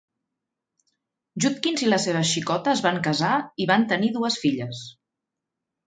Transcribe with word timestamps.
Judkins 1.45 1.83
i 1.85 1.91
la 1.95 2.01
seva 2.07 2.25
xicota 2.31 2.73
es 2.75 2.83
van 2.89 2.99
casar 3.11 3.37
i 3.67 3.71
van 3.75 3.89
tenir 3.95 4.13
dues 4.19 4.43
filles. 4.47 4.85